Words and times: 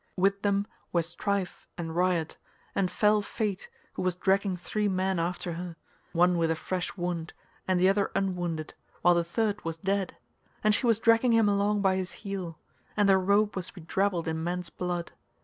With 0.17 0.41
them 0.41 0.65
were 0.91 1.03
Strife 1.03 1.67
and 1.77 1.95
Riot, 1.95 2.35
and 2.73 2.89
fell 2.89 3.21
Fate 3.21 3.69
who 3.93 4.01
was 4.01 4.15
dragging 4.15 4.57
three 4.57 4.87
men 4.87 5.19
after 5.19 5.53
her, 5.53 5.75
one 6.11 6.39
with 6.39 6.49
a 6.49 6.55
fresh 6.55 6.97
wound, 6.97 7.33
and 7.67 7.79
the 7.79 7.87
other 7.87 8.09
unwounded, 8.15 8.73
while 9.03 9.13
the 9.13 9.23
third 9.23 9.63
was 9.63 9.77
dead, 9.77 10.17
and 10.63 10.73
she 10.73 10.87
was 10.87 10.97
dragging 10.97 11.33
him 11.33 11.47
along 11.47 11.83
by 11.83 11.97
his 11.97 12.13
heel: 12.25 12.57
and 12.97 13.09
her 13.09 13.19
robe 13.19 13.55
was 13.55 13.69
bedrabbled 13.69 14.25
in 14.27 14.43
men's 14.43 14.71
blood. 14.71 15.11